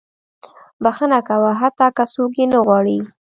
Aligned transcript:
•بښنه 0.83 1.19
کوه، 1.27 1.51
حتی 1.61 1.87
که 1.95 2.03
څوک 2.13 2.31
یې 2.39 2.45
نه 2.53 2.59
غواړي. 2.65 2.97